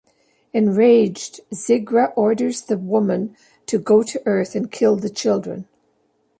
Enraged, 0.51 1.41
Zigra 1.53 2.11
orders 2.15 2.63
the 2.63 2.75
woman 2.75 3.37
to 3.67 3.77
go 3.77 4.01
to 4.01 4.19
Earth 4.25 4.55
and 4.55 4.71
kill 4.71 4.95
the 4.95 5.11
children. 5.11 5.67